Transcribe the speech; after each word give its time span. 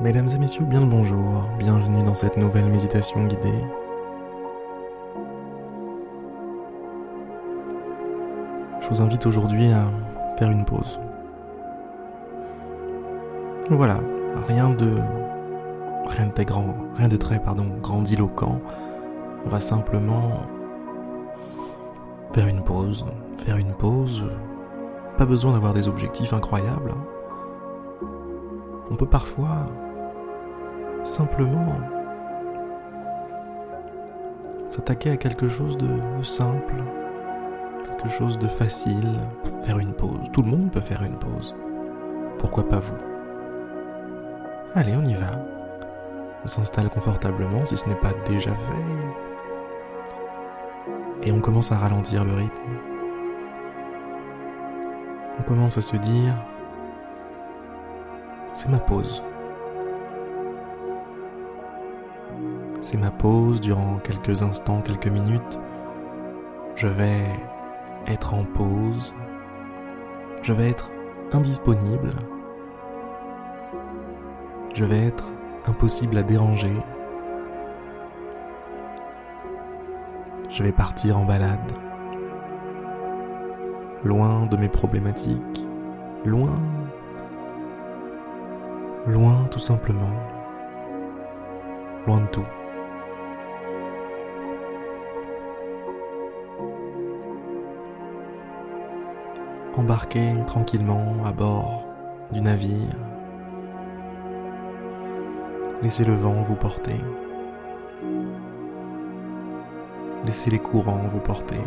Mesdames 0.00 0.28
et 0.32 0.38
messieurs, 0.38 0.64
bien 0.64 0.78
le 0.78 0.86
bonjour, 0.86 1.48
bienvenue 1.58 2.04
dans 2.04 2.14
cette 2.14 2.36
nouvelle 2.36 2.66
méditation 2.66 3.26
guidée. 3.26 3.64
Je 8.80 8.88
vous 8.88 9.02
invite 9.02 9.26
aujourd'hui 9.26 9.66
à 9.72 9.90
faire 10.38 10.52
une 10.52 10.64
pause. 10.64 11.00
Voilà, 13.70 13.98
rien 14.46 14.70
de 14.70 14.98
rien 16.06 16.26
de 16.26 16.32
très 16.32 16.44
grand, 16.44 16.76
rien 16.94 17.08
de 17.08 17.16
très 17.16 17.40
pardon, 17.40 17.66
grandiloquent. 17.82 18.60
On 19.46 19.48
va 19.48 19.58
simplement 19.58 20.30
faire 22.34 22.46
une 22.46 22.62
pause, 22.62 23.04
faire 23.44 23.56
une 23.56 23.72
pause. 23.72 24.22
Pas 25.16 25.26
besoin 25.26 25.54
d'avoir 25.54 25.74
des 25.74 25.88
objectifs 25.88 26.32
incroyables. 26.32 26.92
Hein. 26.92 28.06
On 28.92 28.94
peut 28.94 29.06
parfois 29.06 29.66
simplement 31.02 31.76
s'attaquer 34.66 35.10
à 35.10 35.16
quelque 35.16 35.48
chose 35.48 35.76
de, 35.78 35.88
simple, 36.22 36.74
quelque 37.86 38.08
chose 38.08 38.38
de 38.38 38.46
facile, 38.46 39.18
faire 39.62 39.78
une 39.78 39.94
pause. 39.94 40.30
Tout 40.32 40.42
le 40.42 40.50
monde 40.50 40.70
peut 40.70 40.80
faire 40.80 41.02
une 41.02 41.18
pause. 41.18 41.54
Pourquoi 42.38 42.68
pas 42.68 42.80
vous? 42.80 42.96
Allez, 44.74 44.94
on 44.94 45.04
y 45.04 45.14
va. 45.14 45.44
On 46.44 46.46
s'installe 46.46 46.90
confortablement 46.90 47.64
si 47.64 47.76
ce 47.76 47.88
n'est 47.88 47.96
pas 47.96 48.12
déjà 48.26 48.50
fait. 48.50 48.84
Et 51.22 51.32
on 51.32 51.40
commence 51.40 51.72
à 51.72 51.78
ralentir 51.78 52.24
le 52.24 52.34
rythme. 52.34 52.52
On 55.38 55.42
commence 55.42 55.78
à 55.78 55.80
se 55.80 55.96
dire, 55.96 56.34
c'est 58.52 58.68
ma 58.68 58.78
pause. 58.78 59.22
C'est 62.90 62.96
ma 62.96 63.10
pause 63.10 63.60
durant 63.60 63.98
quelques 64.02 64.40
instants, 64.40 64.80
quelques 64.80 65.08
minutes. 65.08 65.60
Je 66.74 66.86
vais 66.86 67.20
être 68.06 68.32
en 68.32 68.44
pause. 68.44 69.14
Je 70.42 70.54
vais 70.54 70.70
être 70.70 70.90
indisponible. 71.32 72.14
Je 74.72 74.86
vais 74.86 75.04
être 75.04 75.26
impossible 75.66 76.16
à 76.16 76.22
déranger. 76.22 76.72
Je 80.48 80.62
vais 80.62 80.72
partir 80.72 81.18
en 81.18 81.26
balade. 81.26 81.70
Loin 84.02 84.46
de 84.46 84.56
mes 84.56 84.70
problématiques. 84.70 85.66
Loin. 86.24 86.58
Loin 89.06 89.44
tout 89.50 89.58
simplement. 89.58 90.16
Loin 92.06 92.22
de 92.22 92.26
tout. 92.28 92.57
Embarquer 99.78 100.34
tranquillement 100.46 101.14
à 101.24 101.32
bord 101.32 101.84
du 102.32 102.40
navire. 102.40 102.96
Laissez 105.82 106.04
le 106.04 106.14
vent 106.14 106.42
vous 106.42 106.56
porter. 106.56 107.00
Laissez 110.24 110.50
les 110.50 110.58
courants 110.58 111.06
vous 111.08 111.20
porter. 111.20 111.60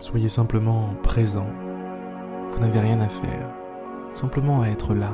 Soyez 0.00 0.28
simplement 0.28 0.88
présent. 1.02 1.46
Vous 2.50 2.58
n'avez 2.58 2.80
rien 2.80 3.00
à 3.00 3.08
faire, 3.08 3.48
simplement 4.10 4.62
à 4.62 4.68
être 4.68 4.94
là. 4.94 5.10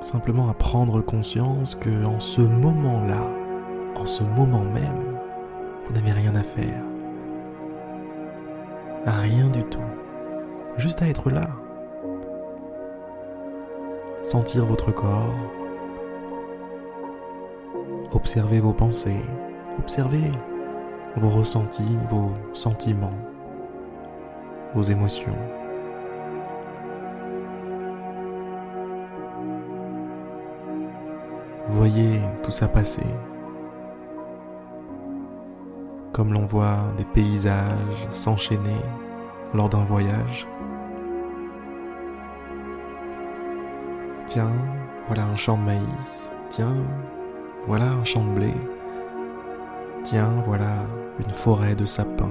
Simplement 0.00 0.48
à 0.48 0.54
prendre 0.54 1.00
conscience 1.00 1.76
que 1.76 2.04
en 2.04 2.18
ce 2.18 2.40
moment-là, 2.40 3.30
en 3.94 4.04
ce 4.04 4.24
moment 4.24 4.64
même, 4.64 5.11
vous 5.84 5.92
n'avez 5.94 6.12
rien 6.12 6.34
à 6.34 6.42
faire. 6.42 6.82
Rien 9.04 9.48
du 9.48 9.64
tout. 9.64 9.78
Juste 10.76 11.02
à 11.02 11.08
être 11.08 11.30
là. 11.30 11.48
Sentir 14.22 14.64
votre 14.64 14.92
corps. 14.92 15.34
Observer 18.12 18.60
vos 18.60 18.72
pensées. 18.72 19.24
Observer 19.78 20.30
vos 21.16 21.28
ressentis, 21.30 21.98
vos 22.08 22.32
sentiments, 22.54 23.18
vos 24.74 24.82
émotions. 24.82 25.36
Voyez 31.68 32.20
tout 32.42 32.50
ça 32.50 32.68
passer 32.68 33.06
comme 36.12 36.32
l'on 36.32 36.44
voit 36.44 36.78
des 36.96 37.04
paysages 37.04 38.06
s'enchaîner 38.10 38.80
lors 39.54 39.68
d'un 39.68 39.84
voyage. 39.84 40.46
Tiens, 44.26 44.52
voilà 45.06 45.24
un 45.24 45.36
champ 45.36 45.56
de 45.56 45.64
maïs. 45.64 46.30
Tiens, 46.50 46.76
voilà 47.66 47.86
un 47.86 48.04
champ 48.04 48.24
de 48.24 48.30
blé. 48.30 48.54
Tiens, 50.04 50.32
voilà 50.46 50.84
une 51.18 51.32
forêt 51.32 51.74
de 51.74 51.86
sapins. 51.86 52.28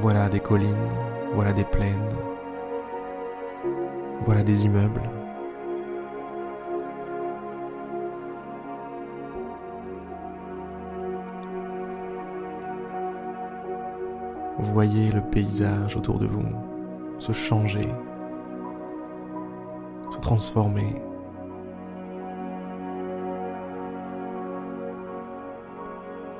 Voilà 0.00 0.28
des 0.28 0.40
collines, 0.40 0.88
voilà 1.34 1.52
des 1.52 1.64
plaines, 1.64 2.08
voilà 4.24 4.42
des 4.42 4.64
immeubles. 4.64 5.19
Voyez 14.62 15.10
le 15.10 15.20
paysage 15.20 15.96
autour 15.96 16.18
de 16.18 16.26
vous 16.26 16.44
se 17.18 17.32
changer, 17.32 17.88
se 20.12 20.18
transformer. 20.18 21.00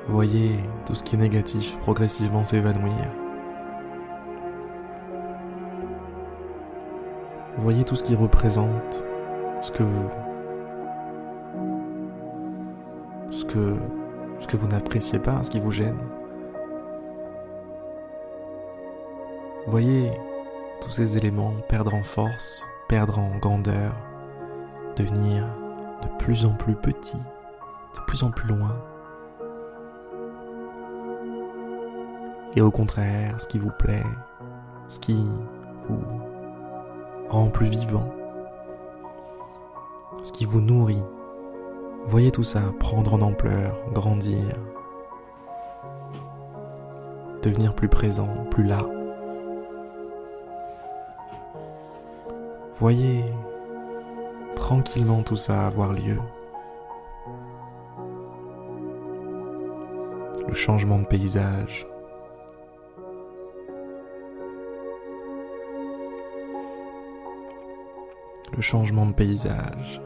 Voyez 0.07 0.59
tout 0.85 0.95
ce 0.95 1.03
qui 1.03 1.15
est 1.15 1.19
négatif 1.19 1.77
progressivement 1.79 2.43
s'évanouir. 2.43 3.07
Voyez 7.57 7.83
tout 7.83 7.95
ce 7.95 8.03
qui 8.03 8.15
représente 8.15 9.03
ce 9.61 9.71
que 9.71 9.83
vous, 9.83 10.09
ce 13.29 13.45
que, 13.45 13.75
ce 14.39 14.47
que 14.47 14.57
vous 14.57 14.67
n'appréciez 14.67 15.19
pas, 15.19 15.43
ce 15.43 15.51
qui 15.51 15.59
vous 15.59 15.71
gêne. 15.71 15.97
Voyez 19.67 20.11
tous 20.81 20.89
ces 20.89 21.17
éléments 21.17 21.53
perdre 21.69 21.93
en 21.93 22.01
force, 22.01 22.63
perdre 22.89 23.19
en 23.19 23.37
grandeur, 23.37 23.93
devenir 24.95 25.45
de 26.01 26.07
plus 26.17 26.45
en 26.45 26.53
plus 26.53 26.73
petits, 26.73 27.21
de 27.95 27.99
plus 28.07 28.23
en 28.23 28.31
plus 28.31 28.47
loin. 28.47 28.75
Et 32.55 32.61
au 32.61 32.71
contraire, 32.71 33.39
ce 33.39 33.47
qui 33.47 33.59
vous 33.59 33.69
plaît, 33.77 34.03
ce 34.87 34.99
qui 34.99 35.29
vous 35.87 36.01
rend 37.29 37.47
plus 37.47 37.67
vivant, 37.67 38.11
ce 40.23 40.33
qui 40.33 40.45
vous 40.45 40.59
nourrit, 40.59 41.03
voyez 42.07 42.31
tout 42.31 42.43
ça 42.43 42.61
prendre 42.79 43.13
en 43.13 43.21
ampleur, 43.21 43.77
grandir, 43.93 44.43
devenir 47.43 47.75
plus 47.75 47.89
présent, 47.89 48.27
plus 48.49 48.63
là. 48.63 48.81
Voyez 52.81 53.23
tranquillement 54.55 55.21
tout 55.21 55.35
ça 55.35 55.67
avoir 55.67 55.93
lieu. 55.93 56.17
Le 60.47 60.53
changement 60.55 60.97
de 60.97 61.05
paysage. 61.05 61.85
Le 68.51 68.61
changement 68.63 69.05
de 69.05 69.13
paysage. 69.13 70.01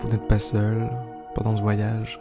Vous 0.00 0.08
n'êtes 0.10 0.28
pas 0.28 0.38
seul 0.38 0.90
pendant 1.34 1.56
ce 1.56 1.62
voyage. 1.62 2.20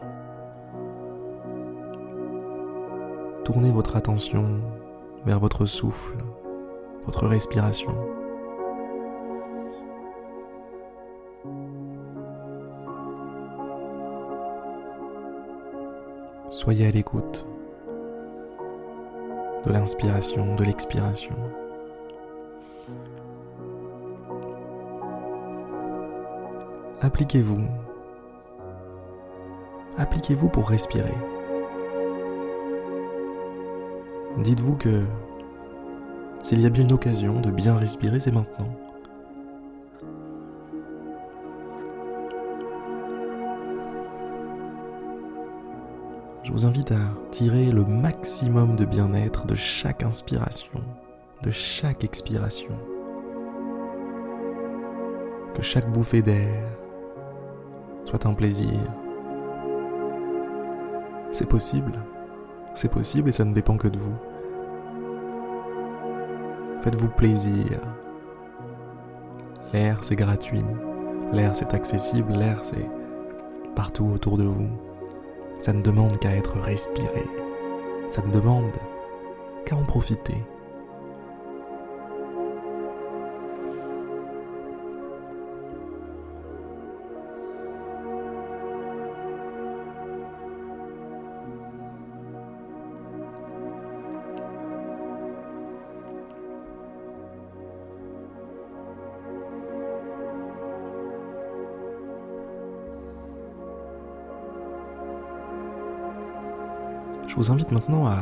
tournez 3.43 3.71
votre 3.71 3.95
attention 3.95 4.59
vers 5.25 5.39
votre 5.39 5.65
souffle, 5.65 6.17
votre 7.05 7.27
respiration. 7.27 7.93
Soyez 16.49 16.87
à 16.87 16.91
l'écoute 16.91 17.47
de 19.65 19.71
l'inspiration, 19.71 20.55
de 20.55 20.63
l'expiration. 20.63 21.35
Appliquez-vous. 27.01 27.61
Appliquez-vous 29.97 30.49
pour 30.49 30.69
respirer. 30.69 31.15
Dites-vous 34.37 34.75
que 34.75 35.03
s'il 36.41 36.61
y 36.61 36.65
a 36.65 36.69
bien 36.69 36.83
une 36.83 36.93
occasion 36.93 37.39
de 37.39 37.51
bien 37.51 37.77
respirer, 37.77 38.19
c'est 38.19 38.31
maintenant. 38.31 38.69
Je 46.43 46.51
vous 46.51 46.65
invite 46.65 46.91
à 46.91 46.99
tirer 47.29 47.65
le 47.65 47.83
maximum 47.85 48.75
de 48.75 48.85
bien-être 48.85 49.45
de 49.45 49.55
chaque 49.55 50.03
inspiration, 50.03 50.81
de 51.43 51.51
chaque 51.51 52.03
expiration. 52.03 52.75
Que 55.53 55.61
chaque 55.61 55.91
bouffée 55.91 56.21
d'air 56.21 56.63
soit 58.05 58.25
un 58.25 58.33
plaisir. 58.33 58.79
C'est 61.31 61.47
possible, 61.47 61.93
c'est 62.73 62.91
possible 62.91 63.29
et 63.29 63.31
ça 63.31 63.45
ne 63.45 63.53
dépend 63.53 63.77
que 63.77 63.87
de 63.87 63.99
vous. 63.99 64.15
Faites-vous 66.81 67.09
plaisir. 67.09 67.79
L'air 69.73 69.97
c'est 70.01 70.15
gratuit, 70.15 70.65
l'air 71.31 71.55
c'est 71.55 71.73
accessible, 71.73 72.33
l'air 72.33 72.59
c'est 72.63 72.89
partout 73.75 74.05
autour 74.05 74.37
de 74.37 74.43
vous. 74.43 74.69
Ça 75.59 75.73
ne 75.73 75.81
demande 75.81 76.17
qu'à 76.17 76.35
être 76.35 76.59
respiré. 76.59 77.23
Ça 78.09 78.21
ne 78.23 78.31
demande 78.31 78.71
qu'à 79.65 79.75
en 79.75 79.83
profiter. 79.83 80.43
Je 107.31 107.37
vous 107.37 107.49
invite 107.49 107.71
maintenant 107.71 108.05
à 108.07 108.17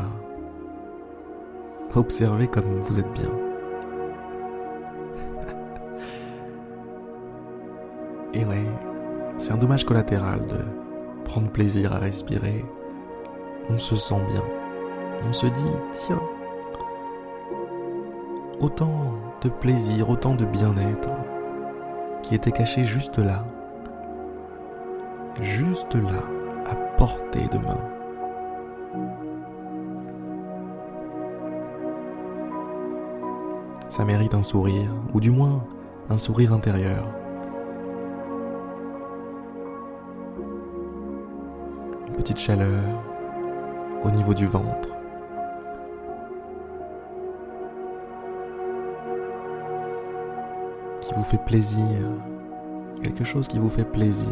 observer 1.95 2.47
comme 2.47 2.79
vous 2.81 2.99
êtes 2.99 3.11
bien. 3.11 3.23
Et 8.35 8.45
ouais, 8.45 8.67
c'est 9.39 9.51
un 9.51 9.57
dommage 9.57 9.83
collatéral 9.83 10.45
de 10.45 10.59
prendre 11.25 11.49
plaisir 11.49 11.91
à 11.91 11.97
respirer. 11.97 12.63
On 13.71 13.79
se 13.79 13.95
sent 13.95 14.21
bien. 14.29 14.43
On 15.27 15.33
se 15.33 15.47
dit, 15.47 15.73
tiens, 15.91 16.21
autant 18.59 19.15
de 19.41 19.49
plaisir, 19.49 20.11
autant 20.11 20.35
de 20.35 20.45
bien-être 20.45 21.09
qui 22.21 22.35
était 22.35 22.51
caché 22.51 22.83
juste 22.83 23.17
là. 23.17 23.43
Juste 25.41 25.95
là, 25.95 26.21
à 26.69 26.75
portée 26.75 27.47
de 27.51 27.57
main. 27.57 27.98
Ça 33.99 34.05
mérite 34.05 34.33
un 34.33 34.43
sourire, 34.43 34.89
ou 35.13 35.19
du 35.19 35.29
moins 35.29 35.61
un 36.09 36.17
sourire 36.17 36.53
intérieur. 36.53 37.03
Une 42.07 42.13
petite 42.13 42.37
chaleur 42.37 42.81
au 44.01 44.09
niveau 44.09 44.33
du 44.33 44.47
ventre. 44.47 44.87
Qui 51.01 51.13
vous 51.13 51.23
fait 51.23 51.43
plaisir, 51.45 51.83
quelque 53.03 53.25
chose 53.25 53.49
qui 53.49 53.59
vous 53.59 53.69
fait 53.69 53.83
plaisir, 53.83 54.29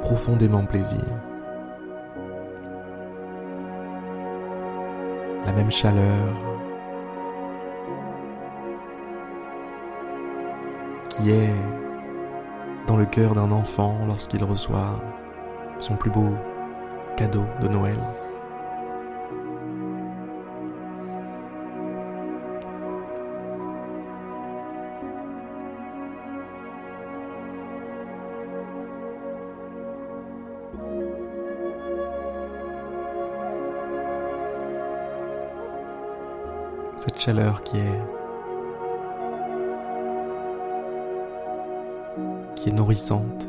profondément 0.00 0.64
plaisir. 0.64 1.04
La 5.44 5.52
même 5.52 5.70
chaleur 5.70 6.53
qui 11.16 11.30
est 11.30 11.54
dans 12.86 12.96
le 12.96 13.06
cœur 13.06 13.34
d'un 13.34 13.50
enfant 13.52 13.96
lorsqu'il 14.06 14.42
reçoit 14.42 15.00
son 15.78 15.94
plus 15.94 16.10
beau 16.10 16.30
cadeau 17.16 17.44
de 17.62 17.68
Noël. 17.68 17.98
Cette 36.96 37.20
chaleur 37.20 37.60
qui 37.60 37.78
est 37.78 38.23
qui 42.64 42.70
est 42.70 42.72
nourrissante, 42.72 43.46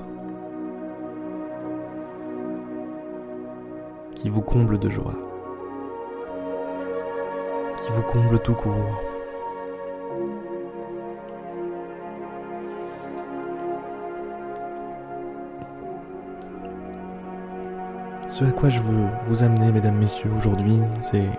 qui 4.13 4.27
vous 4.27 4.41
comble 4.41 4.77
de 4.77 4.89
joie, 4.89 5.13
qui 7.77 7.93
vous 7.93 8.01
comble 8.01 8.39
tout 8.39 8.55
court. 8.55 8.73
Ce 18.27 18.43
à 18.43 18.51
quoi 18.51 18.67
je 18.67 18.81
veux 18.81 19.05
vous 19.29 19.43
amener, 19.43 19.71
mesdames, 19.71 19.97
messieurs, 19.97 20.31
aujourd'hui, 20.37 20.81
c'est 20.99 21.29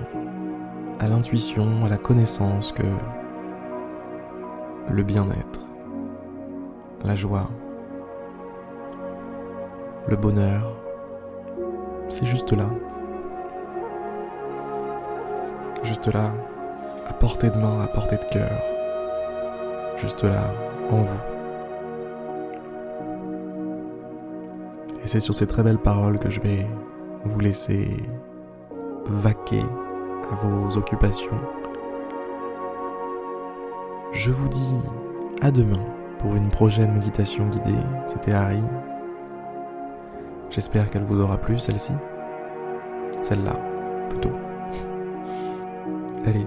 à 0.98 1.08
l'intuition, 1.08 1.84
à 1.84 1.90
la 1.90 1.98
connaissance 1.98 2.72
que 2.72 2.86
le 4.90 5.02
bien-être, 5.02 5.60
la 7.04 7.14
joie, 7.14 7.50
le 10.08 10.16
bonheur, 10.16 10.72
c'est 12.08 12.26
juste 12.26 12.52
là. 12.52 12.66
Juste 15.82 16.12
là, 16.12 16.32
à 17.08 17.12
portée 17.12 17.50
de 17.50 17.56
main, 17.56 17.80
à 17.82 17.86
portée 17.86 18.16
de 18.16 18.24
cœur. 18.24 18.62
Juste 19.96 20.22
là, 20.24 20.50
en 20.90 21.02
vous. 21.02 21.20
Et 25.02 25.08
c'est 25.08 25.20
sur 25.20 25.34
ces 25.34 25.46
très 25.46 25.62
belles 25.62 25.78
paroles 25.78 26.18
que 26.18 26.30
je 26.30 26.40
vais 26.40 26.66
vous 27.24 27.40
laisser 27.40 27.88
vaquer 29.06 29.62
à 30.30 30.34
vos 30.36 30.76
occupations. 30.76 31.38
Je 34.12 34.30
vous 34.30 34.48
dis 34.48 34.74
à 35.42 35.50
demain 35.50 35.84
pour 36.18 36.34
une 36.34 36.50
prochaine 36.50 36.92
méditation 36.92 37.48
guidée. 37.48 37.78
C'était 38.06 38.32
Harry. 38.32 38.62
J'espère 40.50 40.90
qu'elle 40.90 41.04
vous 41.04 41.20
aura 41.20 41.38
plu, 41.38 41.58
celle-ci. 41.58 41.92
Celle-là, 43.22 43.56
plutôt. 44.08 44.32
Allez, 46.24 46.46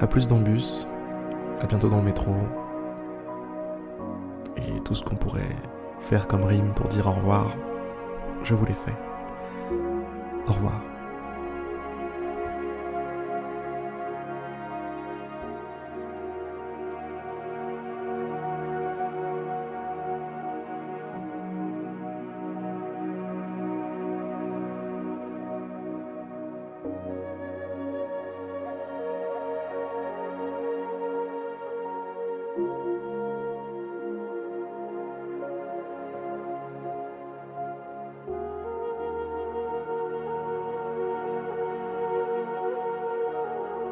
à 0.00 0.06
plus 0.06 0.28
dans 0.28 0.38
le 0.38 0.44
bus, 0.44 0.86
à 1.60 1.66
bientôt 1.66 1.88
dans 1.88 1.98
le 1.98 2.04
métro. 2.04 2.32
Et 4.56 4.80
tout 4.80 4.94
ce 4.94 5.02
qu'on 5.02 5.16
pourrait 5.16 5.56
faire 6.00 6.26
comme 6.26 6.44
rime 6.44 6.72
pour 6.74 6.88
dire 6.88 7.06
au 7.06 7.12
revoir, 7.12 7.56
je 8.42 8.54
vous 8.54 8.64
l'ai 8.64 8.74
fait. 8.74 8.96
Au 10.46 10.52
revoir. 10.52 10.87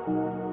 You. 0.08 0.45